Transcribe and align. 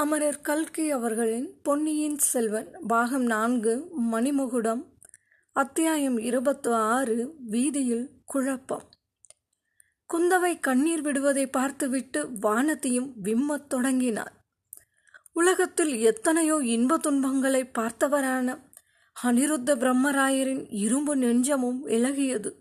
அமரர் 0.00 0.40
கல்கி 0.40 0.90
அவர்களின் 0.90 1.60
பொன்னியின் 1.62 2.18
செல்வன் 2.18 2.78
பாகம் 2.86 3.22
நான்கு 3.22 3.88
மணிமுகுடம் 4.12 4.82
அத்தியாயம் 5.52 6.18
இருபத்து 6.18 6.74
ஆறு 6.74 7.34
வீதியில் 7.38 8.10
குழப்பம். 8.24 8.82
குந்தவை 10.14 10.60
கண்ணீர் 10.60 11.02
விடுவதை 11.02 11.46
பார்த்துவிட்டு 11.46 12.24
வானதியும் 12.24 13.08
விம்மத் 13.22 13.66
தொடங்கினார் 13.68 14.32
உலகத்தில் 15.32 15.94
எத்தனையோ 16.00 16.56
இன்ப 16.56 16.98
துன்பங்களை 16.98 17.70
பார்த்தவரான 17.78 18.58
அனிருத்த 19.22 19.76
பிரம்மராயரின் 19.76 20.66
இரும்பு 20.68 21.16
நெஞ்சமும் 21.16 21.86
விலகியது. 21.86 22.52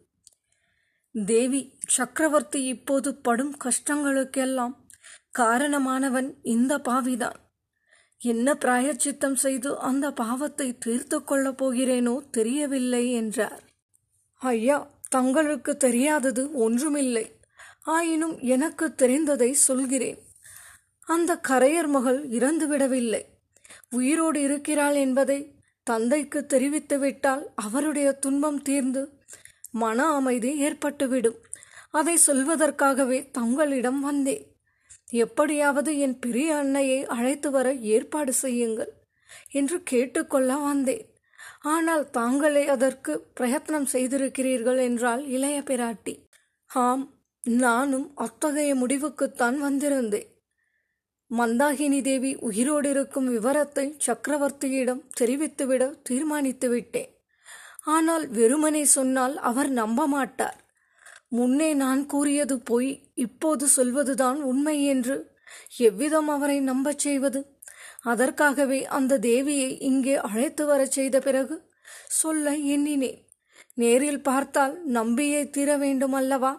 தேவி 1.26 1.78
சக்கரவர்த்தி 1.88 2.64
இப்போது 2.64 3.16
படும் 3.16 3.54
கஷ்டங்களுக்கெல்லாம் 3.66 4.84
காரணமானவன் 5.40 6.34
இந்த 6.44 6.80
பாவிதான். 6.80 7.40
என்ன 8.18 8.54
பிராயச்சித்தம் 8.54 9.36
செய்து 9.36 9.80
அந்த 9.80 10.12
பாவத்தை 10.12 10.78
தீர்த்து 10.78 11.24
கொள்ளப் 11.24 11.64
போகிறேனோ 11.64 12.30
தெரியவில்லை 12.30 13.12
என்றார். 13.12 13.64
ஐயா 14.34 14.90
தங்களுக்கு 15.10 15.78
தெரியாதது 15.78 16.52
ஒன்றுமில்லை. 16.52 17.32
ஆயினும் 17.84 18.40
எனக்கு 18.40 18.93
தெரிந்ததை 18.98 19.52
சொல்கிறேன். 19.52 20.18
அந்த 21.00 21.40
கரையர் 21.48 21.88
மகள் 21.88 22.28
இறந்துவிடவில்லை 22.28 23.21
உயிரோடு 23.90 24.42
இருக்கிறாள் 24.42 24.96
என்பதை 24.96 25.56
தந்தைக்கு 25.84 26.46
தெரிவித்துவிட்டால் 26.46 27.43
அவருடைய 27.56 28.12
துன்பம் 28.12 28.62
தீர்ந்து 28.62 29.20
மன 29.71 30.07
அமைதி 30.14 30.64
ஏற்பட்டுவிடும். 30.64 31.36
அதை 31.92 32.17
சொல்வதற்காகவே 32.28 33.31
தங்களிடம் 33.31 34.02
வந்தேன். 34.02 34.55
எப்படியாவது 35.23 35.92
என் 35.97 36.17
பெரிய 36.19 36.50
அன்னையை 36.55 37.00
அழைத்து 37.16 37.50
வர 37.52 37.67
ஏற்பாடு 37.94 38.33
செய்யுங்கள் 38.33 38.92
என்று 39.52 39.78
கேட்டுக்கொள்ள 39.84 40.52
வந்தேன். 40.67 41.06
ஆனால் 41.73 42.06
தாங்களே 42.09 42.64
அதற்கு 42.67 43.14
பிரயத்னம் 43.40 43.88
செய்திருக்கிறீர்கள் 43.94 44.80
என்றால் 44.88 45.23
இளைய 45.28 45.58
பிராட்டி. 45.62 46.14
ஆம் 46.72 47.03
நானும் 47.44 48.08
அத்தகைய 48.16 48.72
முடிவுக்குத்தான் 48.75 49.58
வந்திருந்தேன். 49.58 50.30
மந்தாகினி 51.31 52.00
தேவி 52.02 52.31
உயிரோடு 52.47 52.88
இருக்கும் 52.90 53.28
விவரத்தை 53.28 53.86
சக்கரவர்த்தியிடம் 54.08 55.02
தெரிவித்துவிட 55.20 55.84
தீர்மானித்து 56.02 56.68
விட்டேன் 56.70 57.12
ஆனால் 57.95 58.25
வெறுமனை 58.38 58.84
சொன்னால் 58.97 59.36
அவர் 59.50 59.70
நம்ப 59.80 60.08
மாட்டார். 60.08 60.59
முன்னே 61.31 61.73
நான் 61.73 62.06
கூறியது 62.06 62.59
பொய் 62.59 62.92
இப்போது 63.16 63.68
சொல்வதுதான் 63.68 64.42
உண்மை 64.42 64.86
என்று 64.86 65.16
எவ்விதம் 65.78 66.28
அவரை 66.28 66.59
நம்பச் 66.62 66.98
செய்வது? 66.98 67.40
அதற்காகவே 68.02 68.86
அந்த 68.86 69.20
தேவியை 69.20 69.81
இங்கே 69.81 70.16
அழைத்து 70.16 70.66
வரச் 70.66 70.92
செய்த 70.92 71.20
பிறகு 71.20 71.56
சொல்ல 72.08 72.56
எண்ணினேன். 72.56 73.20
நேரில் 73.73 74.22
பார்த்தால் 74.22 74.76
நம்பியே 74.86 75.50
தீர 75.50 75.78
வேண்டும் 75.78 76.12
அல்லவா 76.12 76.53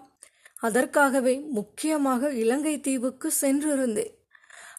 அதற்காகவே 0.60 1.34
முக்கியமாக 1.40 2.30
இலங்கை 2.32 2.80
தீவுக்கு 2.80 3.30
சென்றிருந்தேன். 3.40 4.12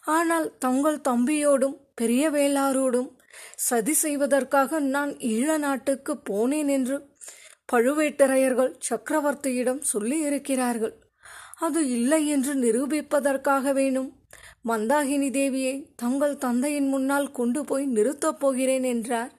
ஆனால் 0.04 0.56
தங்கள் 0.58 1.04
தம்பியோடும் 1.08 1.76
பெரிய 1.94 2.30
வேளாரோடும் 2.30 3.10
சதி 3.56 3.92
செய்வதற்காக 3.92 4.80
நான் 4.94 5.12
ஈழ 5.32 5.58
நாட்டுக்கு 5.58 6.12
போனேன் 6.30 6.70
என்று 6.70 6.96
பழுவேட்டரையர்கள் 7.72 8.72
சக்கரவர்த்தியிடம் 8.88 9.82
சொல்லி 9.82 10.18
இருக்கிறார்கள் 10.18 10.94
அது 11.56 11.80
இல்லை 11.88 12.28
என்று 12.28 12.54
நிரூபிப்பதற்காக 12.54 13.72
வேணும். 13.72 14.10
மந்தாகினி 14.68 15.28
தேவியை 15.30 15.74
தங்கள் 15.96 16.36
தந்தையின் 16.36 16.88
முன்னால் 16.88 17.30
கொண்டு 17.30 17.64
போய் 17.64 17.86
நிறுத்தப் 17.86 18.40
போகிறேன் 18.40 18.82
என்றார் 18.82 19.32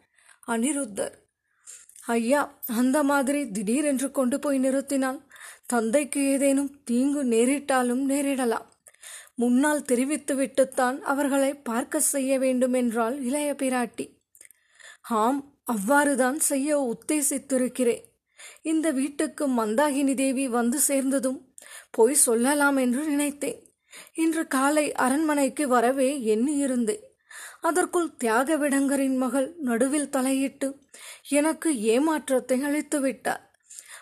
அனிருத்தர். 0.47 1.15
ஐயா 2.07 2.41
அந்த 2.77 3.03
மாதிரி 3.03 3.51
திடீரென்று 3.51 4.11
கொண்டு 4.11 4.39
போய் 4.39 4.59
நிறுத்தினால் 4.59 5.19
தந்தைக்கு 5.67 6.21
ஏதேனும் 6.21 6.71
தீங்கு 6.83 7.23
நேரிட்டாலும் 7.23 8.03
நேரிடலாம். 8.09 8.67
முன்னால் 9.35 9.85
தெரிவித்துவிட்டுத்தான் 9.91 10.97
அவர்களை 11.01 11.51
பார்க்க 11.53 11.99
செய்ய 11.99 12.39
வேண்டும் 12.39 12.73
என்றால் 12.73 13.21
இளைய 13.21 13.53
பிராட்டி. 13.53 14.05
ஆம் 15.21 15.39
அவ்வாறுதான் 15.71 16.39
செய்ய 16.41 16.79
உத்தேசித்திருக்கிறேன். 16.93 18.03
இந்த 18.61 18.87
வீட்டுக்கு 18.91 19.45
மந்தாகினி 19.59 20.13
தேவி 20.15 20.45
வந்து 20.47 20.79
சேர்ந்ததும் 20.79 21.39
போய் 21.91 22.23
சொல்லலாம் 22.25 22.77
என்று 22.77 23.01
நினைத்தேன். 23.05 23.59
இன்று 24.13 24.43
காலை 24.47 24.85
அரண்மனைக்கு 25.05 25.65
வரவே 25.67 26.09
எண்ணியிருந்தேன் 26.35 27.05
அதற்குள் 27.61 28.09
தியாகவிடங்கரின் 28.23 29.17
மகள் 29.17 29.47
நடுவில் 29.59 30.09
தலையிட்டு 30.09 30.67
எனக்கு 31.39 31.69
ஏமாற்றத்தை 31.93 32.57
அளித்து 32.63 32.99
விட்டார் 33.01 33.43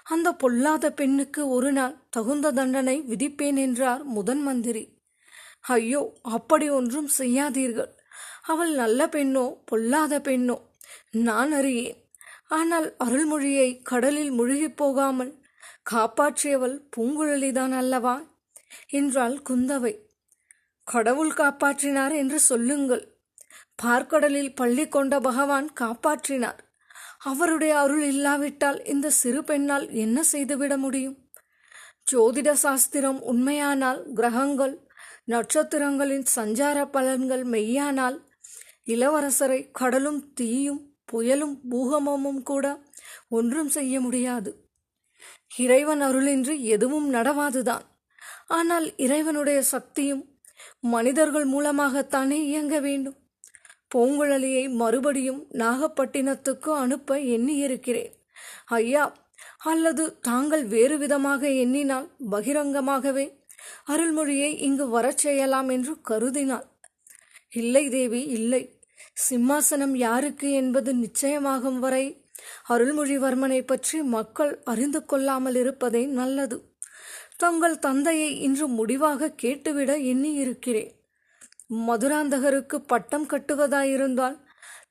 அந்த 0.05 0.29
பொல்லாத 0.33 0.85
பெண்ணுக்கு 0.91 1.41
ஒரு 1.49 1.71
நாள் 1.71 1.95
தகுந்த 2.09 2.51
தண்டனை 2.51 2.95
விதிப்பேன் 3.01 3.59
என்றார் 3.63 4.03
முதன் 4.15 4.43
மந்திரி. 4.43 4.83
ஐயோ 5.75 6.01
அப்படி 6.35 6.67
ஒன்றும் 6.69 7.09
செய்யாதீர்கள். 7.17 7.91
அவள் 8.43 8.71
நல்ல 8.73 8.99
பெண்ணோ 9.07 9.45
பொல்லாத 9.65 10.19
பெண்ணோ 10.19 10.57
நான் 11.25 11.51
அறியேன். 11.51 11.97
ஆனால் 12.47 12.95
அருள்மொழியை 12.97 13.81
கடலில் 13.81 14.31
முழுகிப் 14.31 14.77
போகாமல் 14.77 15.41
காப்பாற்றியவள் 15.91 16.81
பூங்குழலிதான் 16.97 17.71
அல்லவா? 17.71 18.21
என்றாள் 18.87 19.41
குந்தவை. 19.49 19.99
கடவுள் 20.83 21.31
காப்பாற்றினார் 21.31 22.15
என்று 22.15 22.39
சொல்லுங்கள். 22.39 23.19
பார்க்கடலில் 23.83 24.55
பள்ளி 24.55 24.87
கொண்ட 24.87 25.19
பகவான் 25.19 25.73
காப்பாற்றினார். 25.79 26.59
அவருடைய 27.17 27.79
அருள் 27.79 28.03
இல்லாவிட்டால் 28.03 28.83
இந்த 28.83 29.09
சிறு 29.09 29.43
பெண்ணால் 29.43 29.89
என்ன 29.89 30.23
செய்துவிட 30.23 30.77
முடியும்? 30.77 31.29
ஜோதிட 32.11 32.51
சாஸ்திரம் 32.51 33.21
உண்மையானால் 33.21 34.13
கிரகங்கள் 34.13 34.87
நட்சத்திரங்களின் 35.25 36.25
சஞ்சார 36.35 36.85
பலன்கள் 36.85 37.43
மெய்யானால் 37.43 38.17
இளவரசரை 38.85 39.71
கடலும் 39.71 40.33
தீயும். 40.33 40.96
புயலும் 41.11 41.59
பூகமமும் 41.71 42.43
கூட 42.43 42.83
ஒன்றும் 43.29 43.69
செய்ய 43.69 43.99
முடியாது. 43.99 44.69
இறைவன் 45.57 46.01
அருளின்றி 46.01 46.59
எதுவும் 46.59 47.13
நடவாதுதான். 47.13 47.85
ஆனால் 48.47 48.97
இறைவனுடைய 48.97 49.61
சக்தியும் 49.61 50.39
மனிதர்கள் 50.79 51.47
மூலமாகத்தானே 51.47 52.43
இயங்க 52.43 52.79
வேண்டும். 52.79 53.17
பூங்குழலியை 53.95 54.69
மறுபடியும் 54.69 55.47
நாகப்பட்டினத்துக்கு 55.53 56.69
அனுப்ப 56.69 57.17
எண்ணியிருக்கிறேன். 57.17 58.13
ஐயா 58.65 59.13
அல்லது 59.57 60.19
தாங்கள் 60.19 60.65
வேறு 60.65 60.97
விதமாக 60.97 61.49
எண்ணினால் 61.49 62.11
பகிரங்கமாகவே 62.31 63.45
அருள்மொழியை 63.87 64.55
இங்கு 64.57 64.89
வரச் 64.89 65.17
செய்யலாம் 65.17 65.69
என்று 65.69 65.93
கருதினாள். 66.09 66.67
இல்லை 67.49 67.89
தேவி 67.89 68.21
இல்லை. 68.23 68.76
சிம்மாசனம் 69.17 69.95
யாருக்கு 69.97 70.47
என்பது 70.51 70.91
நிச்சயமாகும் 70.93 71.79
வரை 71.79 72.05
அருள்மொழிவர்மனை 72.69 73.59
பற்றி 73.65 73.97
மக்கள் 74.07 74.51
அறிந்து 74.63 74.99
கொள்ளாமல் 75.05 75.55
இருப்பதே 75.55 76.03
நல்லது. 76.19 76.57
தங்கள் 77.37 77.77
தந்தையை 77.79 78.29
இன்று 78.39 78.67
முடிவாக 78.67 79.33
கேட்டுவிட 79.43 79.91
எண்ணி 80.11 80.31
இருக்கிறேன் 80.33 80.93
மதுராந்தகருக்கு 81.87 82.77
பட்டம் 82.87 83.25
கட்டுவதாயிருந்தால் 83.29 84.37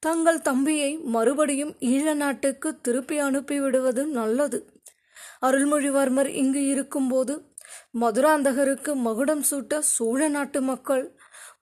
தங்கள் 0.00 0.41
தம்பியை 0.41 0.91
மறுபடியும் 1.06 1.75
ஈழ 1.91 2.14
நாட்டுக்கு 2.14 2.81
திருப்பி 2.81 3.16
அனுப்பிவிடுவது 3.19 4.03
நல்லது. 4.19 4.58
அருள்மொழிவர்மர் 5.41 6.31
இங்கு 6.43 6.62
இருக்கும்போது 6.66 7.34
மதுராந்தகருக்கு 7.94 8.93
மகுடம் 9.06 9.44
சூட்ட 9.50 9.78
சோழ 9.94 10.28
நாட்டு 10.28 10.60
மக்கள் 10.62 11.04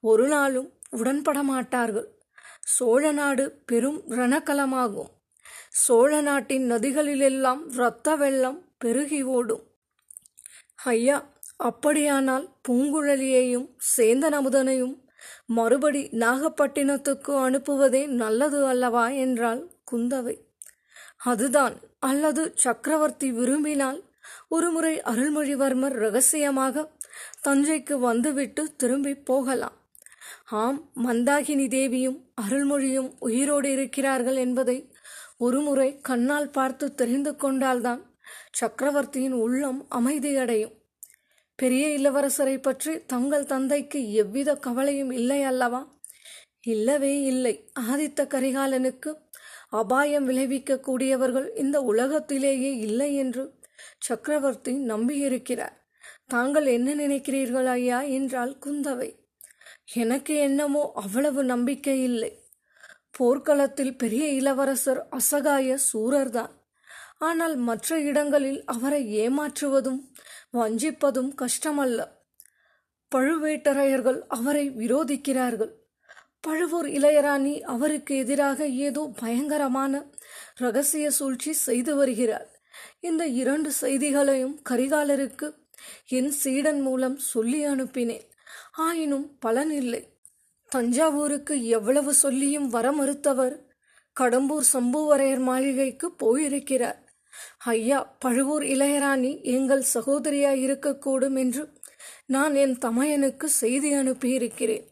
ஒரு 0.01 0.25
நாளும் 0.27 0.69
உடன்பட 0.97 1.39
மாட்டார்கள் 1.43 2.07
சோழ 2.65 3.11
நாடு 3.11 3.61
பெரும் 3.65 3.99
ரணக்கலமாகும் 4.09 5.11
சோழ 5.69 6.21
நாட்டின் 6.21 6.71
நதிகளிலெல்லாம் 6.71 7.61
இரத்த 7.73 8.15
வெள்ளம் 8.15 8.73
பெருகி 8.77 9.21
ஓடும். 9.23 9.63
ஐயா 10.83 11.17
அப்படியானால் 11.57 12.49
பூங்குழலியையும் 12.67 13.67
சேந்தன் 13.97 14.37
அமுதனையும் 14.39 14.95
மறுபடி 15.45 16.01
நாகப்பட்டினத்துக்கு 16.13 17.33
அனுப்புவதே 17.45 18.07
நல்லது 18.07 18.65
அல்லவா 18.65 19.07
என்றாள் 19.07 19.61
குந்தவை. 19.91 20.35
அதுதான் 21.17 21.75
அல்லது 21.99 22.51
சக்கரவர்த்தி 22.55 23.31
விரும்பினால் 23.31 24.03
ஒருமுறை 24.47 25.01
அருள்மொழிவர்மர் 25.01 25.95
ரகசியமாக 26.03 26.89
தஞ்சைக்கு 27.47 27.93
வந்துவிட்டு 27.99 28.75
திரும்பி 28.75 29.15
போகலாம். 29.15 29.77
ஆம் 30.45 30.91
மந்தாகினி 31.03 31.67
தேவியும் 31.67 32.29
அருள்மொழியும் 32.41 33.15
உயிரோடு 33.19 33.71
இருக்கிறார்கள் 33.71 34.35
என்பதை 34.35 34.91
ஒருமுறை 35.37 35.99
கண்ணால் 36.01 36.49
பார்த்து 36.49 36.93
தெரிந்து 36.93 37.35
கொண்டால்தான் 37.35 38.13
சக்கரவர்த்தியின் 38.51 39.31
உள்ளம் 39.31 39.87
அமைதியடையும். 39.91 40.75
பெரிய 41.55 41.87
இளவரசரை 41.87 42.61
பற்றி 42.61 43.05
தங்கள் 43.05 43.45
தந்தைக்கு 43.45 44.11
எவ்வித 44.11 44.55
கவலையும் 44.55 45.11
இல்லை 45.11 45.43
அல்லவா? 45.43 45.97
இல்லவே 46.61 47.21
இல்லை. 47.21 47.69
ஆதித்த 47.79 48.27
கரிகாலனுக்கு 48.27 49.11
அபாயம் 49.69 50.29
விளைவிக்கக்கூடியவர்கள் 50.29 51.55
இந்த 51.55 51.81
உலகத்திலேயே 51.81 52.77
இல்லை 52.77 53.15
என்று 53.15 53.53
சக்கரவர்த்தி 53.99 54.73
நம்பியிருக்கிறார். 54.73 55.75
தாங்கள் 56.27 56.65
என்ன 56.65 56.95
நினைக்கிறீர்கள் 56.95 57.65
ஐயா? 57.65 58.01
என்றாள் 58.01 58.57
குந்தவை. 58.65 59.09
எனக்கு 59.87 60.35
என்னமோ 60.35 60.91
அவ்வளவு 60.95 61.43
நம்பிக்கை 61.43 62.03
இல்லை. 62.03 62.31
போர்க்களத்தில் 63.11 63.97
பெரிய 63.97 64.25
இளவரசர் 64.27 65.07
அசகாய 65.09 65.77
சூரர்தான். 65.93 66.53
ஆனால் 67.17 67.55
மற்ற 67.55 67.99
இடங்களில் 67.99 68.63
அவரை 68.65 69.29
ஏமாற்றுவதும் 69.29 70.01
வஞ்சிப்பதும் 70.53 71.31
கஷ்டமல்ல. 71.41 71.99
பழுவேட்டரையர்கள் 73.15 74.19
அவரை 74.27 74.69
விரோதிக்கிறார்கள். 74.69 75.73
பழுவூர் 76.39 76.87
இளையராணி 76.87 77.61
அவருக்கு 77.61 78.17
எதிராக 78.17 78.67
ஏதோ 78.67 79.11
பயங்கரமான 79.19 80.03
ரகசிய 80.55 81.11
சூழ்ச்சி 81.11 81.53
செய்து 81.53 81.95
வருகிறார் 81.95 82.49
இந்த 82.99 83.27
இரண்டு 83.27 83.71
செய்திகளையும் 83.71 84.55
கரிகாலருக்கு 84.69 85.47
என் 86.07 86.31
சீடன் 86.31 86.81
மூலம் 86.81 87.17
சொல்லி 87.17 87.67
அனுப்பினேன். 87.67 88.25
ஆயினும் 88.75 89.37
பலன் 89.39 89.71
இல்லை. 89.71 90.01
தஞ்சாவூருக்கு 90.71 91.65
எவ்வளவு 91.67 92.13
சொல்லியும் 92.13 92.69
வர 92.69 92.91
மறுத்தவர் 92.91 93.55
கடம்பூர் 94.19 94.65
சம்புவரையர் 94.73 95.39
மாளிகைக்கு 95.39 96.11
போயிருக்கிறார். 96.11 96.99
ஐயா 97.57 98.15
பழுவூர் 98.19 98.63
இளையராணி 98.63 99.41
எங்கள் 99.41 99.83
சகோதரியாய் 99.93 100.61
இருக்கக்கூடும் 100.67 101.37
என்று 101.37 101.63
நான் 102.25 102.55
என் 102.55 102.77
தமையனுக்கு 102.77 103.43
செய்தி 103.43 103.93
அனுப்பியிருக்கிறேன். 103.93 104.85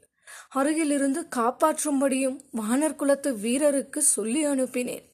அருகிலிருந்து 0.50 1.28
காப்பாற்றும்படியும் 1.36 2.38
வானர் 2.58 2.96
குலத்து 2.96 3.30
வீரருக்கு 3.38 3.98
சொல்லி 3.98 4.48
அனுப்பினேன். 4.48 5.06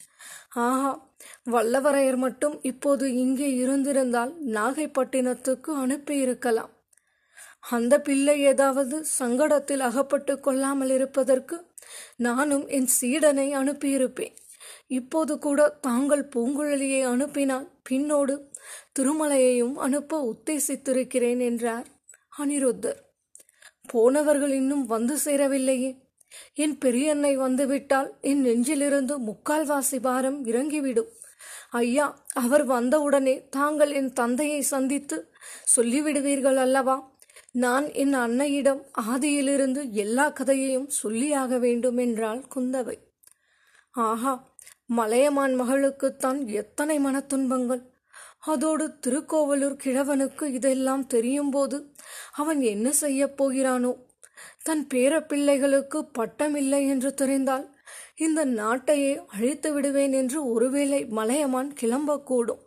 ஆஹா 0.55 1.11
வல்லவரையர் 1.51 2.17
மட்டும் 2.17 2.59
இப்போது 2.61 3.13
இங்கே 3.13 3.53
இருந்திருந்தால் 3.53 4.33
நாகைப்பட்டினத்துக்கு 4.47 5.71
அனுப்பியிருக்கலாம். 5.83 6.73
அந்த 7.63 8.01
பிள்ளை 8.01 8.41
ஏதாவது 8.41 9.05
சங்கடத்தில் 9.19 9.79
அகப்பட்டு 9.79 10.39
கொள்ளாமல் 10.39 10.89
இருப்பதற்கு 10.89 11.57
நானும் 12.17 12.67
என் 12.67 12.89
சீடனை 13.01 13.47
அனுப்பியிருப்பேன். 13.53 14.35
இப்போது 14.87 15.39
கூட 15.39 15.69
தாங்கள் 15.81 16.23
பூங்குழலியை 16.35 17.01
அனுப்பினால் 17.03 17.67
பின்னோடு 17.89 18.35
திருமலையையும் 18.99 19.75
அனுப்ப 19.75 20.21
உத்தேசித்திருக்கிறேன் 20.31 21.39
என்றார் 21.39 21.87
அனிருத்தர். 22.37 22.99
போனவர்கள் 23.87 24.53
இன்னும் 24.53 24.85
வந்து 24.85 25.17
சேரவில்லையே. 25.25 25.91
என் 26.53 26.77
பெரியண்ணை 26.77 27.35
வந்துவிட்டால் 27.35 28.09
என் 28.21 28.41
நெஞ்சிலிருந்து 28.45 29.15
முக்கால்வாசி 29.19 29.99
பாரம் 30.01 30.45
இறங்கிவிடும். 30.45 31.09
ஐயா 31.69 32.05
அவர் 32.33 32.65
வந்தவுடனே 32.65 33.47
தாங்கள் 33.49 33.91
என் 33.91 34.11
தந்தையை 34.13 34.61
சந்தித்து 34.61 35.17
சொல்லிவிடுவீர்கள் 35.75 36.55
அல்லவா 36.55 36.95
நான் 37.51 37.93
என் 37.93 38.13
அன்னையிடம் 38.13 38.81
ஆதியிலிருந்து 39.09 39.89
எல்லா 39.91 40.29
கதையையும் 40.29 40.89
சொல்லியாக 41.03 41.59
வேண்டும் 41.59 41.97
என்றாள் 41.97 42.43
குந்தவை. 42.55 42.97
ஆஹா 43.91 44.47
மலையமான் 44.85 45.61
மகளுக்குத்தான் 45.61 46.45
எத்தனை 46.45 46.99
மனத்துன்பங்கள். 46.99 47.81
அதோடு 48.39 48.99
திருக்கோவலூர் 48.99 49.75
கிழவனுக்கு 49.83 50.43
இதெல்லாம் 50.43 51.07
தெரியும் 51.07 51.49
போது 51.49 51.93
அவன் 52.31 52.61
என்ன 52.61 52.91
செய்யப் 52.91 53.43
போகிறானோ. 53.43 53.91
தன் 54.63 54.87
பேரப்பிள்ளைகளுக்கு 54.93 56.01
பட்டமில்லை 56.19 56.87
என்று 56.87 57.13
தெரிந்தால் 57.13 57.65
இந்த 58.15 58.45
நாட்டையே 58.45 59.25
அழித்து 59.25 59.73
விடுவேன் 59.73 60.11
என்று 60.11 60.51
ஒருவேளை 60.51 61.05
மலையமான் 61.05 61.73
கிளம்பக்கூடும். 61.81 62.61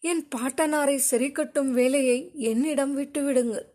என் 0.00 0.28
பாட்டனாரை 0.36 0.98
சரிக்கட்டும் 1.10 1.70
வேலையை 1.70 2.32
என்னிடம் 2.34 2.98
விட்டுவிடுங்கள். 2.98 3.68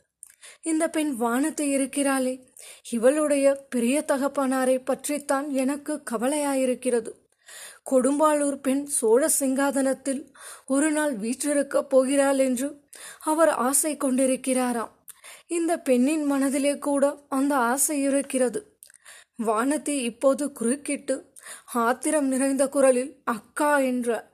இந்த 0.61 0.89
பெண் 0.89 1.11
வானத்து 1.15 1.65
இருக்கிறாளே 1.65 2.33
இவளுடைய 2.89 3.65
பெரிய 3.69 4.03
தகப்பனாரை 4.07 4.77
பற்றித்தான் 4.85 5.49
எனக்கு 5.49 6.03
கவலையாயிருக்கிறது. 6.11 7.11
கொடும்பாளூர் 7.91 8.55
பெண் 8.55 8.85
சோழ 8.85 9.29
சிங்காதனத்தில் 9.39 10.21
ஒரு 10.65 10.91
நாள் 10.91 11.13
வீற்றிருக்கப் 11.17 11.89
போகிறாள் 11.89 12.39
என்று 12.39 12.67
அவர் 13.19 13.49
ஆசை 13.49 13.97
கொண்டிருக்கிறாராம். 13.97 14.93
இந்த 15.47 15.79
பெண்ணின் 15.79 16.23
மனதிலே 16.23 16.77
கூட 16.77 17.03
அந்த 17.29 17.55
ஆசை 17.55 18.01
இருக்கிறது. 18.01 18.77
வானத்தை 19.35 20.03
இப்போது 20.03 20.51
குறுக்கிட்டு 20.51 21.15
ஆத்திரம் 21.73 22.27
நிறைந்த 22.27 22.67
குரலில் 22.67 23.21
அக்கா 23.23 23.77
என்றார். 23.77 24.27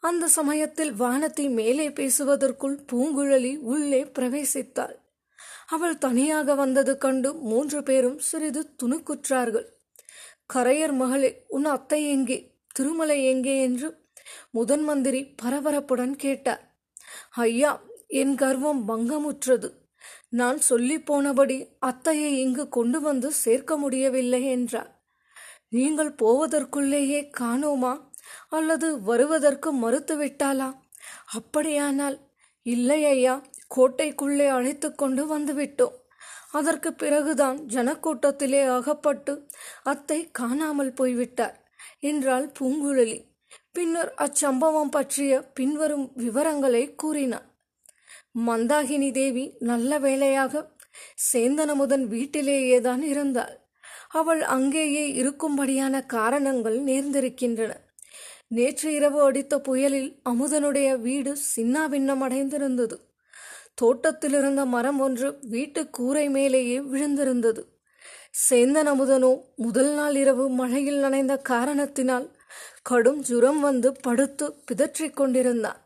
அந்த 0.00 0.28
சமயத்தில் 0.28 0.92
வானத்தை 0.94 1.48
மேலே 1.48 1.88
பேசுவதற்குள் 1.88 2.76
பூங்குழலி 2.92 3.56
உள்ளே 3.56 4.04
பிரவேசித்தாள். 4.04 4.94
அவள் 5.66 5.98
தனியாக 5.98 6.54
வந்தது 6.54 6.98
கண்டு 6.98 7.34
மூன்று 7.34 7.82
பேரும் 7.82 8.18
சிறிது 8.18 8.74
துணுக்குற்றார்கள். 8.82 9.66
கரையர் 10.54 10.92
மகளே 10.92 11.44
உன் 11.48 11.64
அத்தை 11.64 12.08
எங்கே? 12.08 12.60
திருமலை 12.72 13.24
எங்கே? 13.24 13.60
என்று 13.60 14.10
முதன் 14.50 14.82
மந்திரி 14.82 15.34
பரபரப்புடன் 15.42 16.16
கேட்டார். 16.16 16.80
ஐயா 17.30 17.80
என் 18.06 18.34
கர்வம் 18.34 18.88
பங்கமுற்றது. 18.88 19.72
நான் 20.28 20.60
சொல்லி 20.60 20.98
போனபடி 20.98 21.68
அத்தையை 21.86 22.30
இங்கு 22.38 22.68
கொண்டு 22.68 23.00
வந்து 23.00 23.32
சேர்க்க 23.32 23.76
முடியவில்லை 23.76 24.44
என்றார். 24.44 25.02
நீங்கள் 25.68 26.14
போவதற்குள்ளேயே 26.22 27.30
காணோமா? 27.40 28.10
அல்லது 28.48 29.02
வருவதற்கு 29.02 29.72
மறுத்து 29.72 30.24
விட்டாளா 30.24 30.80
அப்படியானால் 31.26 32.18
இல்லை 32.62 33.04
ஐயா 33.04 33.42
கோட்டைக்குள்ளே 33.76 34.46
அழைத்து 34.48 34.94
கொண்டு 34.94 35.22
வந்துவிட்டோம். 35.36 35.96
அதற்கு 36.50 36.94
பிறகுதான் 36.94 37.58
ஜனக்கூட்டத்திலே 37.66 38.62
அகப்பட்டு 38.68 39.34
அத்தை 39.82 40.30
காணாமல் 40.30 40.92
போய்விட்டார். 40.92 41.56
என்றாள் 42.00 42.46
பூங்குழலி. 42.60 43.18
பின்னர் 43.72 44.14
அச்சம்பவம் 44.16 44.90
பற்றிய 44.90 45.32
பின்வரும் 45.54 46.06
விவரங்களை 46.14 46.94
கூறினார் 46.94 47.48
மந்தாகினி 48.46 49.12
தேவி 49.12 49.44
நல்ல 49.60 49.98
வேளையாக 49.98 50.52
சேந்தனமுதன் 51.32 52.04
வீட்டிலேயேதான் 52.14 53.02
இருந்தாள். 53.02 53.54
அவள் 54.10 54.42
அங்கேயே 54.42 55.04
இருக்கும்படியான 55.22 56.06
காரணங்கள் 56.06 56.78
நேர்ந்திருக்கின்றன. 56.80 57.72
நேற்று 58.48 58.94
இரவு 58.94 59.20
அடித்த 59.22 59.60
புயலில் 59.60 60.10
அமுதனுடைய 60.30 60.88
வீடு 61.00 61.36
சின்னாபின்னமடைந்திருந்தது. 61.56 62.96
தோட்டத்திலிருந்த 63.78 64.64
மரம் 64.64 65.00
ஒன்று 65.00 65.38
வீட்டு 65.42 65.90
கூரை 65.90 66.28
மேலேயே 66.28 66.78
விழுந்திருந்தது. 66.80 67.62
சேந்தன் 68.48 68.88
அமுதனோ 68.92 69.30
முதல் 69.56 69.92
நாள் 69.94 70.14
இரவு 70.14 70.44
மழையில் 70.50 70.98
நனைந்த 70.98 71.36
காரணத்தினால் 71.36 72.26
கடும் 72.82 73.20
ஜுரம் 73.20 73.60
வந்து 73.60 73.92
படுத்து 74.00 74.46
பிதற்றிக் 74.66 75.16
கொண்டிருந்தான். 75.16 75.80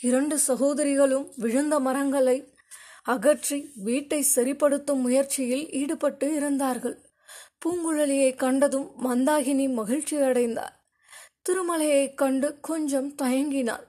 இரண்டு 0.00 0.38
சகோதரிகளும் 0.38 1.26
விழுந்த 1.36 1.74
மரங்களை 1.80 2.36
அகற்றி 3.04 3.58
வீட்டை 3.76 4.24
சரிப்படுத்தும் 4.36 5.00
முயற்சியில் 5.00 5.66
ஈடுபட்டு 5.70 6.34
இருந்தார்கள். 6.34 6.96
பூங்குழலியை 7.64 8.34
கண்டதும் 8.36 8.88
மந்தாகினி 9.04 9.66
மகிழ்ச்சி 9.72 10.16
அடைந்தார் 10.20 10.74
திருமலையைக் 11.48 12.14
கண்டு 12.14 12.48
கொஞ்சம் 12.60 13.14
தயங்கினாள். 13.22 13.86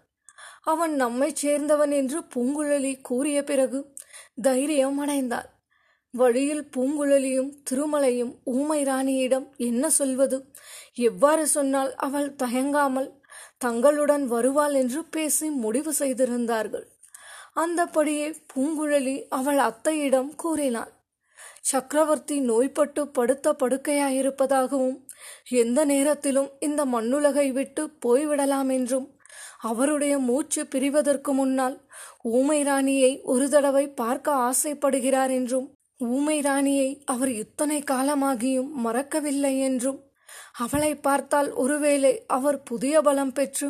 அவன் 0.68 0.94
நம்மைச் 0.96 1.42
சேர்ந்தவன் 1.46 1.92
என்று 1.92 2.20
பூங்குழலி 2.36 3.02
கூறிய 3.02 3.44
பிறகு 3.44 3.80
தைரியம் 4.42 4.98
அடைந்தாள். 5.04 5.48
வழியில் 6.14 6.66
பூங்குழலியும் 6.76 7.52
திருமலையும் 7.70 8.34
ஊமை 8.44 8.84
ராணியிடம் 8.84 9.48
என்ன 9.60 9.90
சொல்வது? 9.90 10.38
எவ்வாறு 10.94 11.48
சொன்னால் 11.48 11.92
அவள் 11.96 12.30
தயங்காமல் 12.36 13.10
தங்களுடன் 13.58 14.26
வருவாள் 14.28 14.74
என்று 14.74 15.02
பேசி 15.06 15.50
முடிவு 15.50 15.94
செய்திருந்தார்கள். 15.94 16.86
அந்தபடியே 17.54 18.28
பூங்குழலி 18.54 19.16
அவள் 19.30 19.60
அத்தையிடம் 19.60 20.32
கூறினாள். 20.36 20.92
சக்கரவர்த்தி 21.62 22.36
நோய்பட்டு 22.42 23.02
படுத்த 23.08 23.54
படுக்கையாயிருப்பதாகவும் 23.54 24.98
எந்த 25.56 25.80
நேரத்திலும் 25.86 26.50
இந்த 26.60 26.82
மண்ணுலகை 26.86 27.48
விட்டு 27.52 27.84
போய்விடலாம் 28.06 28.70
என்றும் 28.74 29.08
அவருடைய 29.58 30.20
மூச்சு 30.20 30.62
பிரிவதற்கு 30.66 31.32
முன்னால் 31.34 31.78
ஊமை 32.32 32.64
ராணியை 32.64 33.22
ஒரு 33.24 33.50
தடவை 33.50 33.90
பார்க்க 33.94 34.32
ஆசைப்படுகிறார் 34.50 35.30
என்றும் 35.30 35.68
ஊமை 36.00 36.42
ராணியை 36.42 36.90
அவர் 37.06 37.30
இத்தனை 37.30 37.84
காலமாகியும் 37.92 38.72
மறக்கவில்லை 38.84 39.60
என்றும் 39.60 40.00
அவளை 40.54 40.96
பார்த்தால் 40.96 41.54
ஒருவேளை 41.54 42.26
அவர் 42.28 42.64
புதிய 42.64 43.02
பலம் 43.02 43.34
பெற்று 43.34 43.68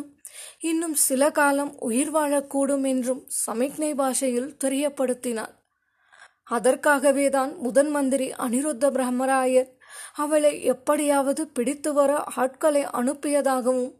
இன்னும் 0.60 0.94
சில 0.94 1.30
காலம் 1.30 1.72
உயிர் 1.78 2.12
வாழக்கூடும் 2.14 2.84
என்றும் 2.86 3.22
சமிக்ஞை 3.44 3.94
பாஷையில் 3.94 4.56
தெரியப்படுத்தினார் 4.64 5.54
அதற்காகவேதான் 6.50 7.56
முதன் 7.58 7.90
மந்திரி 7.90 8.32
அனிருத்த 8.32 8.90
பிரம்மராயர் 8.90 9.70
அவளை 10.14 10.62
எப்படியாவது 10.64 11.46
பிடித்து 11.48 11.92
வர 11.92 12.12
ஆட்களை 12.36 12.82
அனுப்பியதாகவும் 12.90 13.90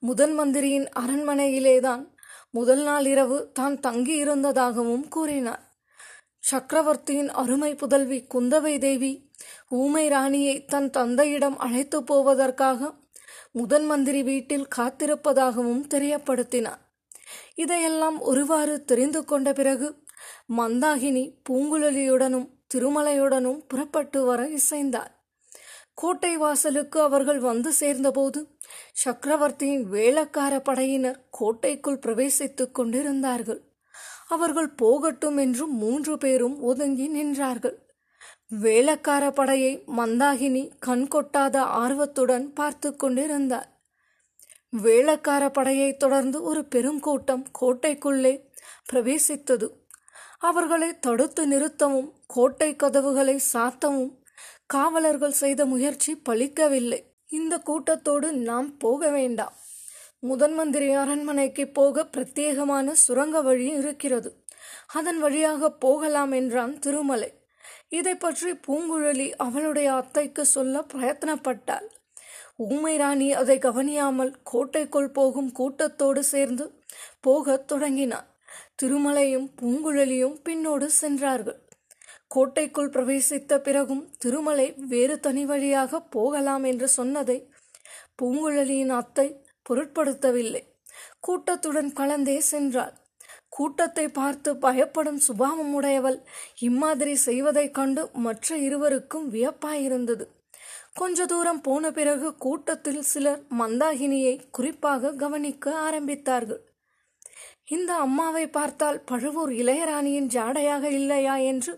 முதன் 0.00 0.34
மந்திரியின் 0.34 0.88
அரண்மனையிலேதான் 1.00 2.08
முதல் 2.50 2.82
நாள் 2.82 3.06
இரவு 3.06 3.50
தான் 3.52 3.76
தங்கியிருந்ததாகவும் 3.76 5.08
கூறினார். 5.08 5.68
சக்கரவர்த்தியின் 6.40 7.30
அருமை 7.30 7.74
புதல்வி 7.74 8.26
குந்தவை 8.34 8.78
தேவி 8.78 9.30
ஊமை 9.68 10.08
ராணியை 10.08 10.64
தன் 10.64 10.90
தந்தையிடம் 10.90 11.58
அழைத்து 11.58 12.02
போவதற்காக 12.02 12.98
முதன் 13.52 13.86
மந்திரி 13.86 14.22
வீட்டில் 14.22 14.68
காத்திருப்பதாகவும் 14.76 15.82
தெரியப்படுத்தினார். 15.94 16.80
இதையெல்லாம் 17.54 18.20
ஒருவாறு 18.20 18.84
தெரிந்து 18.84 19.24
கொண்ட 19.24 19.52
பிறகு 19.52 20.02
மந்தாகினி 20.56 21.24
பூங்குழலியுடனும் 21.48 22.48
திருமலையுடனும் 22.74 23.60
புறப்பட்டு 23.68 24.24
வர 24.24 24.48
இசைந்தார். 24.48 25.12
கோட்டை 25.94 26.36
வாசலுக்கு 26.36 27.00
அவர்கள் 27.00 27.38
வந்து 27.38 27.72
சேர்ந்தபோது 27.72 28.58
சக்கரவர்த்தியின் 28.92 29.92
வேளக்கார 29.92 30.60
படையினர் 30.60 31.26
கோட்டைக்குள் 31.30 31.98
பிரவேசித்துக் 31.98 32.74
கொண்டிருந்தார்கள். 32.74 33.64
அவர்கள் 34.28 34.70
போகட்டும் 34.70 35.36
என்று 35.36 35.66
மூன்று 35.66 36.18
பேரும் 36.18 36.62
ஒதுங்கி 36.62 37.08
நின்றார்கள். 37.08 37.76
வேளக்கார 38.62 39.30
படையை 39.30 39.82
மந்தாகினி 39.96 40.70
கண்கொட்டாத 40.86 41.56
ஆர்வத்துடன் 41.56 42.52
பார்த்து 42.52 42.96
கொண்டிருந்தார். 42.96 43.80
வேளக்கார 44.82 45.52
படையை 45.52 45.96
தொடர்ந்து 45.96 46.42
ஒரு 46.42 46.64
பெரும் 46.64 47.00
கூட்டம் 47.00 47.44
கோட்டைக்குள்ளே 47.60 48.48
பிரவேசித்தது. 48.92 49.68
அவர்களை 50.38 50.98
தடுத்து 50.98 51.46
நிறுத்தவும் 51.46 52.12
கோட்டை 52.26 52.76
கதவுகளை 52.76 53.40
சாத்தவும் 53.52 54.18
காவலர்கள் 54.66 55.30
செய்த 55.30 55.66
முயற்சி 55.66 56.22
பலிக்கவில்லை. 56.28 57.09
இந்த 57.32 57.58
கூட்டத்தோடு 57.58 58.32
நாம் 58.32 58.78
போக 58.78 59.10
வேண்டாம் 59.10 59.56
முதன் 60.20 60.54
மந்திரி 60.54 60.92
அரண்மனைக்கு 60.92 61.68
போக 61.68 62.02
பிரத்யேகமான 62.04 62.90
சுரங்க 62.90 63.40
வழி 63.40 63.66
இருக்கிறது. 63.66 64.30
அதன் 64.92 65.18
வழியாக 65.18 65.70
போகலாம் 65.70 66.32
என்றான் 66.32 66.78
திருமலை. 66.78 67.30
இதை 67.88 68.14
பற்றி 68.14 68.50
பூங்குழலி 68.66 69.28
அவளுடைய 69.36 69.92
அத்தைக்கு 69.92 70.44
சொல்ல 70.46 70.84
பிரயத்தனப்பட்டாள். 70.92 71.86
ஊமை 72.56 72.96
ராணி 72.96 73.32
அதை 73.32 73.58
கவனியாமல் 73.58 74.32
கோட்டைக்குள் 74.42 75.10
போகும் 75.10 75.52
கூட்டத்தோடு 75.52 76.22
சேர்ந்து 76.24 76.66
போகத் 77.20 77.66
தொடங்கினார் 77.68 78.28
திருமலையும் 78.82 79.48
பூங்குழலியும் 79.60 80.36
பின்னோடு 80.44 80.86
சென்றார்கள். 81.00 81.60
கோட்டைக்குள் 82.30 82.90
பிரவேசித்த 82.90 83.58
பிறகும் 83.58 84.02
திருமலை 84.18 84.66
வேறு 84.88 85.20
தனி 85.20 85.44
வழியாக 85.44 86.00
போகலாம் 86.00 86.64
என்று 86.64 86.88
சொன்னதை 86.88 87.38
பூங்குழலியின் 88.18 88.92
அத்தை 88.92 89.26
பொருட்படுத்தவில்லை. 89.66 90.62
கூட்டத்துடன் 91.20 91.90
கலந்தே 91.92 92.38
சென்றாள். 92.50 92.94
கூட்டத்தை 93.48 94.08
பார்த்து 94.08 94.50
பயப்படும் 94.56 95.18
சுபாவம் 95.18 95.72
உடையவள் 95.74 96.18
இம்மாதிரி 96.58 97.14
செய்வதைக் 97.14 97.74
கண்டு 97.74 98.02
மற்ற 98.12 98.56
இருவருக்கும் 98.56 99.26
வியப்பாயிருந்தது. 99.32 100.24
கொஞ்ச 100.94 101.26
தூரம் 101.26 101.60
போன 101.60 101.90
பிறகு 101.90 102.28
கூட்டத்தில் 102.36 103.02
சிலர் 103.02 103.42
மந்தாகினியை 103.58 104.34
குறிப்பாக 104.50 105.12
கவனிக்க 105.12 105.74
ஆரம்பித்தார்கள். 105.86 106.62
இந்த 107.64 107.92
அம்மாவை 107.96 108.46
பார்த்தால் 108.48 109.04
பழுவூர் 109.04 109.52
இளையராணியின் 109.52 110.30
ஜாடையாக 110.34 110.84
இல்லையா? 110.90 111.36
என்று 111.36 111.72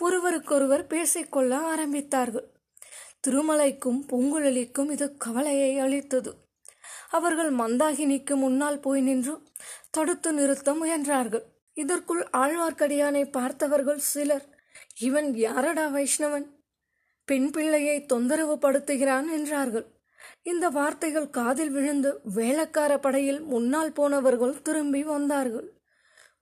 ஒருவருக்கொருவர் 0.00 0.86
பேசிக்கொள்ள 0.86 1.58
ஆரம்பித்தார்கள். 1.74 2.46
திருமலைக்கும் 3.26 4.00
பூங்குழலிக்கும் 4.10 4.90
இது 4.90 5.16
கவலையை 5.16 5.78
அளித்தது. 5.78 6.32
அவர்கள் 7.10 7.52
மந்தாகினிக்கு 7.54 8.34
முன்னால் 8.34 8.80
போய் 8.80 9.00
நின்று 9.00 9.34
தடுத்து 9.90 10.32
நிறுத்த 10.32 10.72
முயன்றார்கள். 10.72 11.44
இதற்குள் 11.74 12.22
ஆழ்வார்க்கடியானை 12.32 13.30
பார்த்தவர்கள் 13.30 13.98
சிலர் 13.98 14.46
இவன் 14.98 15.34
யாரடா 15.34 15.86
வைஷ்ணவன்? 15.86 16.46
பெண் 17.24 17.50
பிள்ளையை 17.50 18.06
தொந்தரவு 18.06 18.54
படுத்துகிறான் 18.54 19.30
என்றார்கள். 19.32 19.86
இந்த 20.42 20.68
வார்த்தைகள் 20.68 21.30
காதில் 21.30 21.70
விழுந்து 21.70 22.20
வேளக்கார 22.34 22.92
படையில் 22.98 23.40
முன்னால் 23.42 23.92
போனவர்கள் 23.92 24.62
திரும்பி 24.62 25.02
வந்தார்கள். 25.02 25.68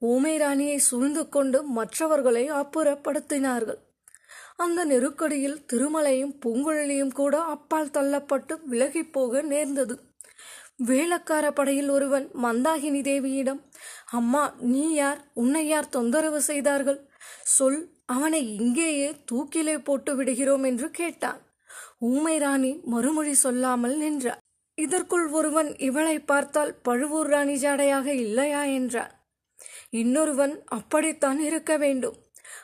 ஊமை 0.02 0.37
ராணியை 0.37 0.78
சூழ்ந்து 0.78 1.28
கொண்டு 1.28 1.64
மற்றவர்களை 1.64 2.50
அப்புறப்படுத்தினார்கள். 2.50 3.78
அந்த 4.57 4.85
நெருக்கடியில் 4.85 5.59
திருமலையும் 5.73 6.35
பூங்குழலியும் 6.47 7.12
கூட 7.12 7.38
அப்பால் 7.38 7.90
தள்ளப்பட்டு 7.90 8.55
விலகி 8.64 9.02
போக 9.02 9.43
நேர்ந்தது. 9.43 9.95
வேளக்கார 10.87 11.50
படையில் 11.50 11.88
ஒருவன் 11.88 12.26
மந்தாகினி 12.43 13.00
தேவியிடம் 13.00 13.61
அம்மா 14.11 14.55
நீ 14.61 14.95
யார்? 14.95 15.21
உன்னை 15.35 15.67
யார் 15.67 15.88
தொந்தரவு 15.88 16.40
செய்தார்கள்? 16.40 17.00
சொல் 17.43 17.81
அவனை 18.07 18.57
இங்கேயே 18.57 19.14
தூக்கிலே 19.33 19.78
போட்டு 19.78 20.17
விடுகிறோம் 20.17 20.62
என்று 20.62 20.90
கேட்டான். 20.90 21.40
ஊமை 21.99 22.38
ராணி 22.38 22.81
மறுமொழி 22.85 23.35
சொல்லாமல் 23.35 23.97
நின்றார் 23.97 24.43
இதற்குள் 24.78 25.26
ஒருவன் 25.28 25.76
இவளை 25.78 26.19
பார்த்தால் 26.19 26.75
பழுவூர் 26.83 27.26
ராணி 27.26 27.55
ஜாடையாக 27.55 28.07
இல்லையா? 28.07 28.64
என்றான். 28.64 29.12
இன்னொருவன் 29.92 30.64
அப்படித்தான் 30.68 31.40
இருக்க 31.40 31.76
வேண்டும். 31.76 32.16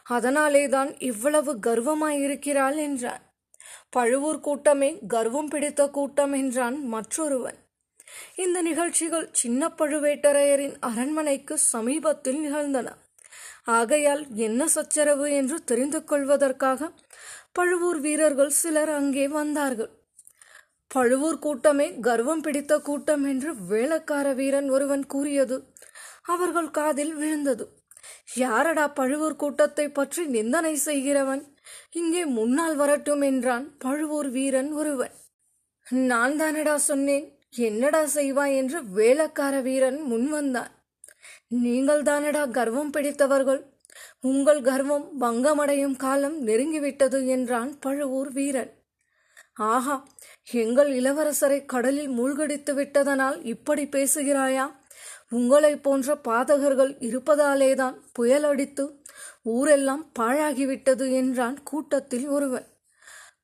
அதனாலேதான் 0.09 0.91
இவ்வளவு 1.01 1.53
கர்வமாயிருக்கிறாள் 1.67 2.77
என்றான். 2.77 3.23
பழுவூர் 3.91 4.41
கூட்டமே 4.41 4.91
கர்வம் 5.09 5.49
பிடித்த 5.49 5.83
கூட்டம் 5.89 6.33
என்றான் 6.33 6.77
மற்றொருவன். 6.87 7.59
இந்த 8.35 8.63
நிகழ்ச்சிகள் 8.63 9.29
சின்ன 9.33 9.69
பழுவேட்டரையரின் 9.79 10.77
அரண்மனைக்கு 10.81 11.59
சமீபத்தில் 11.59 12.41
நிகழ்ந்தன. 12.41 12.89
ஆகையால் 13.65 14.23
என்ன 14.37 14.67
சச்சரவு 14.67 15.27
என்று 15.33 15.65
தெரிந்து 15.65 16.05
கொள்வதற்காக 16.05 16.91
பழுவூர் 17.53 18.01
வீரர்கள் 18.01 18.57
சிலர் 18.61 18.91
அங்கே 18.91 19.29
வந்தார்கள். 19.29 19.93
பழுவூர் 20.91 21.39
கூட்டமே 21.39 21.87
கர்வம் 22.01 22.41
பிடித்த 22.41 22.73
கூட்டம் 22.79 23.25
என்று 23.25 23.51
வேளக்கார 23.71 24.35
வீரன் 24.35 24.69
ஒருவன் 24.71 25.07
கூறியது 25.07 25.57
அவர்கள் 26.27 26.71
காதில் 26.71 27.15
விழுந்தது. 27.15 27.65
யாரடா 28.37 28.85
பழுவூர் 28.99 29.41
கூட்டத்தை 29.43 29.87
பற்றி 29.89 30.23
நிந்தனை 30.27 30.75
செய்கிறவன்? 30.87 31.43
இங்கே 32.01 32.23
முன்னால் 32.39 32.77
வரட்டும் 32.77 33.23
என்றான் 33.23 33.67
பழுவூர் 33.79 34.31
வீரன் 34.31 34.71
ஒருவன். 34.73 35.15
நான் 36.11 36.35
தானடா 36.41 36.75
சொன்னேன் 36.91 37.27
என்னடா 37.59 38.03
செய்வாய் 38.17 38.55
என்று 38.61 38.79
வேளக்கார 38.97 39.55
வீரன் 39.63 39.99
முன்வந்தான் 40.11 40.73
நீங்கள் 41.65 42.03
தானடா 42.03 42.45
கர்வம் 42.51 42.93
பிடித்தவர்கள்? 42.97 43.61
உங்கள் 44.31 44.61
கர்வம் 44.63 45.07
பங்கமடையும் 45.21 45.97
காலம் 45.97 46.39
நெருங்கிவிட்டது 46.47 47.19
என்றான் 47.27 47.71
பழுவூர் 47.79 48.33
வீரன். 48.33 48.73
ஆஹா 49.73 49.97
எங்கள் 50.63 50.91
இளவரசரை 51.01 51.59
கடலில் 51.65 52.09
மூழ்கடித்து 52.09 52.73
விட்டதனால் 52.75 53.39
இப்படி 53.53 53.85
பேசுகிறாயா? 53.97 54.67
உங்களைப் 55.31 55.83
போன்ற 55.83 56.15
பாதகர்கள் 56.15 56.97
இருப்பதாலேதான் 56.99 57.95
புயல் 58.13 58.43
அடித்து 58.43 59.03
ஊரெல்லாம் 59.43 60.13
பாழாகிவிட்டது 60.19 61.13
என்றான் 61.13 61.63
கூட்டத்தில் 61.63 62.29
ஒருவன். 62.29 62.67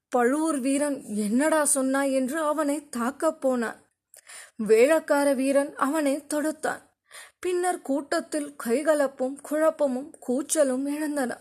பழுவூர் 0.08 0.58
வீரன் 0.58 1.04
என்னடா 1.04 1.64
சொன்னாய் 1.64 2.12
என்று 2.12 2.40
அவனை 2.40 2.88
தாக்கப் 2.88 3.40
போனான். 3.40 3.90
வேளக்கார 4.66 5.34
வீரன் 5.34 5.74
அவனை 5.74 6.24
தடுத்தான். 6.34 6.82
பின்னர் 7.40 7.82
கூட்டத்தில் 7.82 8.56
கைகலப்பும் 8.64 9.40
குழப்பமும் 9.40 10.14
கூச்சலும் 10.28 10.94
எழுந்தன. 10.94 11.40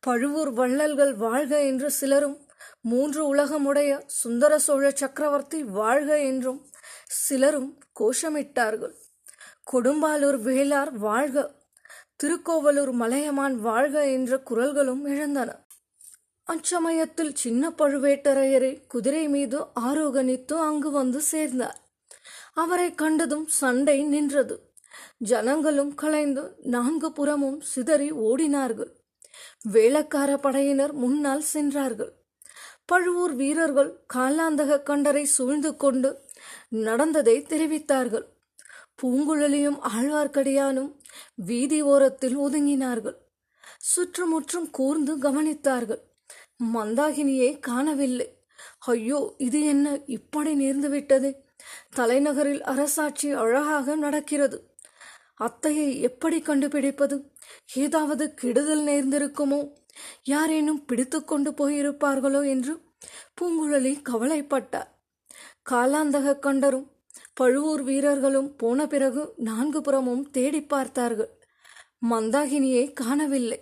பழுவூர் 0.00 0.50
வள்ளல்கள் 0.50 1.14
வாழ்க 1.14 1.64
என்று 1.64 1.90
சிலரும் 1.90 2.46
மூன்று 2.80 3.34
உலகமுடைய 3.34 4.02
சுந்தர 4.06 4.58
சோழ 4.58 4.90
சக்கரவர்த்தி 4.90 5.62
வாழ்க 5.62 6.20
என்றும் 6.20 6.66
சிலரும் 7.06 7.78
கோஷமிட்டார்கள். 8.00 8.92
கொடும்பாலூர் 9.72 10.38
வேளார் 10.42 10.92
வாழ்க 10.92 11.54
திருக்கோவலூர் 12.16 12.92
மலையமான் 12.92 13.56
வாழ்க 13.60 14.10
என்ற 14.10 14.36
குரல்களும் 14.50 15.02
எழுந்தன. 15.02 15.66
அச்சமயத்தில் 16.46 17.32
சின்ன 17.34 17.70
பழுவேட்டரையரை 17.78 18.86
குதிரை 18.86 19.28
மீது 19.28 19.58
ஆரோகணித்து 19.80 20.52
அங்கு 20.52 20.90
வந்து 20.90 21.20
சேர்ந்தார். 21.20 21.80
அவரை 22.54 22.94
கண்டதும் 22.94 23.46
சண்டை 23.46 24.02
நின்றது. 24.02 24.72
ஜனங்களும் 25.18 25.94
கலைந்து 25.94 26.54
நான்கு 26.62 27.12
புறமும் 27.12 27.60
சிதறி 27.60 28.12
ஓடினார்கள். 28.12 28.92
வேளக்கார 29.72 30.36
படையினர் 30.36 30.92
முன்னால் 30.92 31.40
சென்றார்கள். 31.40 32.12
பழுவூர் 32.86 33.34
வீரர்கள் 33.34 34.04
காலாந்தக 34.14 34.80
கண்டரை 34.82 35.22
சூழ்ந்து 35.22 35.76
கொண்டு 35.76 36.24
நடந்ததை 36.68 37.42
தெரிவித்தார்கள். 37.42 38.26
பூங்குழலியும் 39.02 39.78
ஆழ்வார்க்கடியானும் 39.96 40.90
வீதி 41.34 41.82
ஓரத்தில் 41.82 42.38
ஒதுங்கினார்கள். 42.38 43.16
சுற்றுமுற்றும் 43.78 44.70
கூர்ந்து 44.70 45.18
கவனித்தார்கள். 45.18 46.02
மந்தாகினியை 46.74 47.58
காணவில்லை. 47.58 48.28
ஐயோ 48.78 49.34
இது 49.38 49.64
என்ன 49.64 50.00
இப்படி 50.06 50.52
நேர்ந்து 50.54 50.88
விட்டது? 50.88 51.44
தலைநகரில் 51.96 52.62
அரசாட்சி 52.62 53.32
அழகாக 53.32 53.96
நடக்கிறது. 53.96 54.58
அத்தையை 55.40 56.00
எப்படி 56.00 56.40
கண்டுபிடிப்பது? 56.40 57.16
ஏதாவது 57.74 58.34
கெடுதல் 58.34 58.84
நேர்ந்திருக்குமோ? 58.86 59.72
யாரேனும் 60.24 60.84
பிடித்து 60.84 61.24
கொண்டு 61.24 61.50
போயிருப்பார்களோ 61.50 62.48
என்று 62.48 62.74
பூங்குழலி 63.40 63.94
கவலைப்பட்டார். 64.08 64.90
காலாந்தக 65.70 66.36
கண்டரும் 66.38 66.86
பழுவூர் 67.36 67.82
வீரர்களும் 67.82 68.56
போன 68.56 68.86
பிறகு 68.86 69.34
நான்கு 69.36 69.80
புறமும் 69.80 70.30
தேடி 70.30 70.62
பார்த்தார்கள். 70.62 71.30
மந்தாகினியை 72.10 72.92
காணவில்லை. 72.92 73.58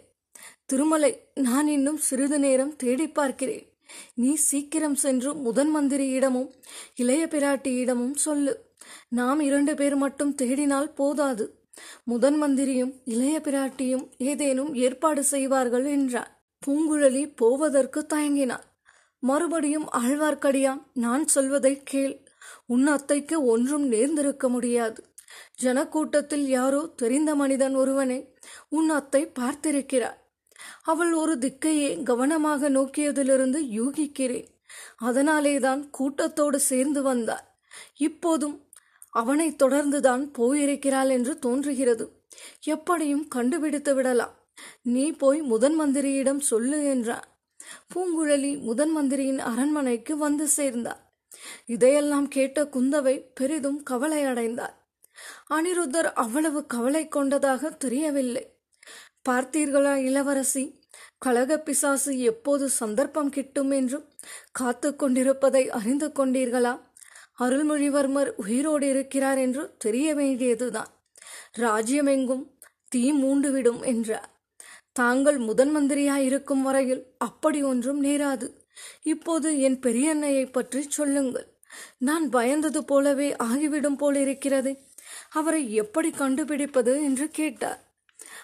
திருமலை 0.64 1.30
நான் 1.34 1.68
இன்னும் 1.68 1.96
சிறிது 1.96 2.38
நேரம் 2.38 2.76
தேடி 2.76 3.08
பார்க்கிறேன். 3.08 3.66
நீ 4.14 4.34
சீக்கிரம் 4.34 4.94
சென்று 4.94 5.34
முதன் 5.34 5.76
மந்திரியிடமும் 5.76 6.50
இளைய 6.94 7.26
பிராட்டியிடமும் 7.26 8.14
சொல்லு. 8.14 8.54
நாம் 9.08 9.40
இரண்டு 9.40 9.74
பேர் 9.74 9.96
மட்டும் 9.96 10.34
தேடினால் 10.34 10.90
போதாது. 10.94 11.44
முதன் 12.04 12.42
மந்திரியும் 12.42 12.92
இளைய 13.04 13.40
பிராட்டியும் 13.44 14.04
ஏதேனும் 14.18 14.74
ஏற்பாடு 14.74 15.24
செய்வார்கள் 15.24 15.84
என்றார் 15.84 16.30
பூங்குழலி 16.66 17.32
போவதற்கு 17.36 18.06
தயங்கினார் 18.14 18.66
மறுபடியும் 19.18 19.86
ஆழ்வார்க்கடியான் 19.92 20.82
நான் 20.94 21.26
சொல்வதை 21.26 21.82
கேள். 21.82 22.23
உன் 22.66 22.86
அத்தைக்கு 22.86 23.44
ஒன்றும் 23.44 23.86
நேர்ந்திருக்க 23.86 24.48
முடியாது. 24.48 25.00
ஜனக்கூட்டத்தில் 25.62 26.46
யாரோ 26.48 26.82
தெரிந்த 26.96 27.34
மனிதன் 27.34 27.74
ஒருவனை 27.74 28.34
உன் 28.68 28.88
அத்தை 28.88 29.22
பார்த்திருக்கிறார் 29.38 30.18
அவள் 30.82 31.12
ஒரு 31.12 31.34
திக்கையே 31.38 32.02
கவனமாக 32.02 32.68
நோக்கியதிலிருந்து 32.68 33.60
யூகிக்கிறேன். 33.78 34.48
அதனாலேதான் 34.96 35.90
கூட்டத்தோடு 35.90 36.60
சேர்ந்து 36.60 37.02
வந்தார் 37.02 37.44
இப்போதும் 37.94 38.56
அவனை 39.10 39.56
தொடர்ந்துதான் 39.62 40.22
போயிருக்கிறாள் 40.38 41.08
என்று 41.08 41.38
தோன்றுகிறது. 41.38 42.04
எப்படியும் 42.60 43.28
கண்டுபிடித்து 43.28 43.94
விடலாம். 43.94 44.34
நீ 44.82 45.12
போய் 45.12 45.40
முதன் 45.42 45.80
மந்திரியிடம் 45.80 46.42
சொல்லு 46.42 46.84
என்றான். 46.84 47.26
பூங்குழலி 47.94 48.52
முதன் 48.62 48.92
மந்திரியின் 48.92 49.38
அரண்மனைக்கு 49.38 50.16
வந்து 50.16 50.48
சேர்ந்தார் 50.48 51.03
இதையெல்லாம் 51.66 52.28
கேட்ட 52.28 52.64
குந்தவை 52.64 53.26
பெரிதும் 53.34 53.82
கவலை 53.82 54.22
அடைந்தார் 54.22 54.82
அனிருத்தர் 55.50 56.12
அவ்வளவு 56.12 56.66
கவலை 56.66 57.08
கொண்டதாக 57.08 57.70
தெரியவில்லை. 57.70 58.56
பார்த்தீர்களா 59.28 59.94
இளவரசி? 59.94 60.82
கழக 61.18 61.58
பிசாசு 61.58 62.18
எப்போது 62.18 62.68
சந்தர்ப்பம் 62.68 63.28
கிட்டும் 63.28 63.70
என்று 63.70 64.08
காத்து 64.52 64.96
கொண்டிருப்பதை 64.96 65.70
அறிந்து 65.70 66.08
கொண்டீர்களா? 66.08 66.80
அருள்மொழிவர்மர் 67.38 68.30
உயிரோடு 68.36 68.88
இருக்கிறார் 68.88 69.38
என்று 69.38 69.74
தெரிய 69.78 70.14
வேண்டியதுதான். 70.14 70.88
ராஜ்யமெங்கும் 71.58 72.44
தீ 72.88 73.12
மூண்டுவிடும் 73.12 73.84
என்றார். 73.84 74.28
தாங்கள் 74.92 75.38
முதன் 75.38 75.76
மந்திரியாயிருக்கும் 75.76 76.62
வரையில் 76.62 77.14
அப்படி 77.18 77.62
ஒன்றும் 77.62 78.04
நேராது. 78.04 78.63
இப்போது 79.02 79.60
என் 79.60 79.78
பெரியண்ணையை 79.80 80.50
பற்றி 80.50 80.82
சொல்லுங்கள். 80.88 81.48
நான் 81.98 82.30
பயந்தது 82.30 82.78
போலவே 82.78 83.36
ஆகிவிடும் 83.36 83.96
போலிருக்கிறது. 83.96 84.72
அவரை 85.30 85.74
எப்படி 85.74 86.10
கண்டுபிடிப்பது 86.10 87.02
என்று 87.02 87.30
கேட்டார். 87.30 87.80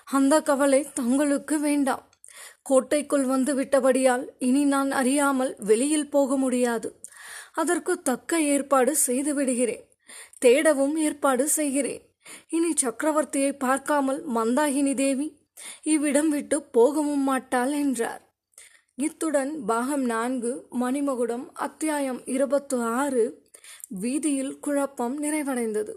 அந்த 0.04 0.42
கவலை 0.42 0.86
தங்களுக்கு 0.92 1.58
வேண்டாம். 1.58 2.04
கோட்டைக்குள் 2.62 3.24
வந்து 3.24 3.54
விட்டபடியால் 3.54 4.24
இனி 4.38 4.64
நான் 4.64 4.90
அறியாமல் 4.90 5.56
வெளியில் 5.58 6.08
போக 6.08 6.36
முடியாது. 6.36 7.00
அதற்கு 7.52 8.02
தக்க 8.02 8.40
ஏற்பாடு 8.40 8.96
செய்து 8.96 9.34
விடுகிறேன். 9.34 9.84
தேடவும் 10.40 10.96
ஏற்பாடு 10.96 11.48
செய்கிறேன். 11.48 12.02
இனி 12.48 12.72
சக்கரவர்த்தியை 12.82 13.52
பார்க்காமல் 13.58 14.20
மந்தாகினி 14.28 14.94
தேவி 14.94 15.28
இவ்விடம் 15.82 16.28
விட்டு 16.28 16.62
போகவும் 16.62 17.22
மாட்டாள் 17.22 17.72
என்றார். 17.72 18.22
இத்துடன் 19.00 19.64
பாகம் 19.64 20.04
நான்கு 20.04 20.66
மணிமகுடம் 20.80 21.48
அத்தியாயம் 21.52 22.26
இருபத்து 22.26 22.82
ஆறு 22.82 23.50
வீதியில் 23.88 24.58
குழப்பம் 24.58 25.22
நிறைவடைந்தது. 25.22 25.94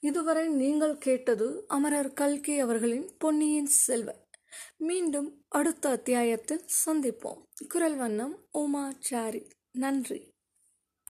இதுவரை 0.00 0.48
நீங்கள் 0.48 0.98
கேட்டது 0.98 1.64
அமரர் 1.68 2.12
கல்கி 2.12 2.58
அவர்களின் 2.58 3.10
பொன்னியின் 3.18 3.66
செல்வன். 3.66 4.28
மீண்டும் 4.76 5.44
அடுத்த 5.48 5.88
அத்தியாயத்தில் 5.88 6.64
சந்திப்போம். 6.86 7.42
குரல் 7.68 7.96
வண்ணம் 7.96 8.46
உமாச்சாரி. 8.58 9.50
நன்றி. 9.72 10.35